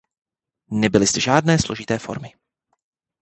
[0.71, 2.33] Nebyly zde žádné složité formy.